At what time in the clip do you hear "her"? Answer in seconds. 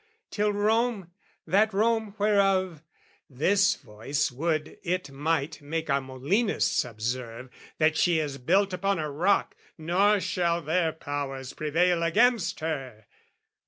12.61-13.05